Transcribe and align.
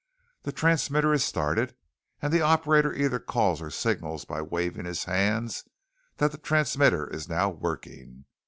The 0.41 0.51
transmitter 0.51 1.13
is 1.13 1.23
started, 1.23 1.75
and 2.23 2.33
the 2.33 2.41
operator 2.41 2.91
either 2.91 3.19
calls 3.19 3.61
or 3.61 3.69
signals 3.69 4.25
by 4.25 4.41
waving 4.41 4.85
his 4.85 5.03
hands, 5.03 5.63
that 6.17 6.31
the 6.31 6.39
transmitter 6.39 7.05
is 7.05 7.29
now 7.29 7.49
working. 7.51 8.25